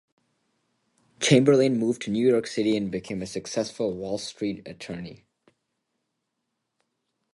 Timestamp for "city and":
2.47-2.89